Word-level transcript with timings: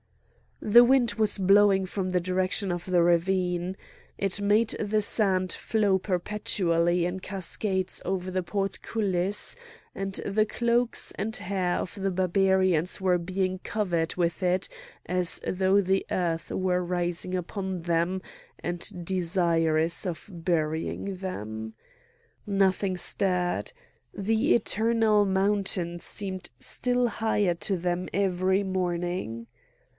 The 0.63 0.83
wind 0.83 1.13
was 1.15 1.37
blowing 1.37 1.85
from 1.87 2.09
the 2.09 2.19
direction 2.19 2.71
of 2.71 2.85
the 2.85 3.01
ravine. 3.01 3.77
It 4.17 4.41
made 4.41 4.69
the 4.79 5.01
sand 5.01 5.51
flow 5.51 5.97
perpetually 5.99 7.05
in 7.05 7.19
cascades 7.19 8.01
over 8.03 8.29
the 8.31 8.43
portcullis; 8.43 9.55
and 9.95 10.13
the 10.25 10.45
cloaks 10.45 11.11
and 11.17 11.35
hair 11.35 11.77
of 11.79 11.93
the 11.95 12.11
Barbarians 12.11 12.99
were 13.01 13.17
being 13.19 13.59
covered 13.59 14.15
with 14.15 14.41
it 14.43 14.69
as 15.05 15.39
though 15.47 15.81
the 15.81 16.05
earth 16.09 16.49
were 16.51 16.83
rising 16.83 17.33
upon 17.35 17.81
them 17.83 18.21
and 18.59 19.05
desirous 19.05 20.05
of 20.05 20.29
burying 20.31 21.15
them. 21.17 21.73
Nothing 22.47 22.97
stirred; 22.97 23.71
the 24.13 24.55
eternal 24.55 25.25
mountain 25.25 25.99
seemed 25.99 26.49
still 26.59 27.07
higher 27.07 27.53
to 27.55 27.77
them 27.77 28.09
every 28.13 28.63
morning. 28.63 29.47